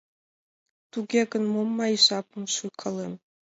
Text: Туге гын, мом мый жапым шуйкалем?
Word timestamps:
Туге 0.91 1.21
гын, 1.31 1.43
мом 1.53 1.69
мый 1.77 1.93
жапым 2.05 2.43
шуйкалем? 2.55 3.13